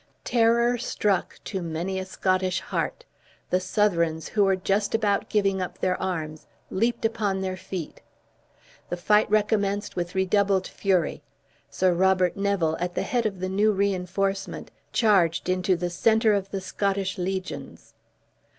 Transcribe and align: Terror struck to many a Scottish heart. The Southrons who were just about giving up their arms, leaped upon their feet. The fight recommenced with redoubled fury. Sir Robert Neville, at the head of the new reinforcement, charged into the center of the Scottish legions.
Terror 0.25 0.79
struck 0.79 1.39
to 1.43 1.61
many 1.61 1.99
a 1.99 2.05
Scottish 2.07 2.59
heart. 2.59 3.05
The 3.51 3.59
Southrons 3.59 4.29
who 4.29 4.43
were 4.43 4.55
just 4.55 4.95
about 4.95 5.29
giving 5.29 5.61
up 5.61 5.77
their 5.77 5.95
arms, 6.01 6.47
leaped 6.71 7.05
upon 7.05 7.39
their 7.41 7.55
feet. 7.55 8.01
The 8.89 8.97
fight 8.97 9.29
recommenced 9.29 9.95
with 9.95 10.15
redoubled 10.15 10.67
fury. 10.67 11.21
Sir 11.69 11.93
Robert 11.93 12.35
Neville, 12.35 12.77
at 12.79 12.95
the 12.95 13.03
head 13.03 13.27
of 13.27 13.41
the 13.41 13.47
new 13.49 13.71
reinforcement, 13.71 14.71
charged 14.91 15.49
into 15.49 15.75
the 15.75 15.91
center 15.91 16.33
of 16.33 16.49
the 16.49 16.61
Scottish 16.61 17.19
legions. 17.19 17.93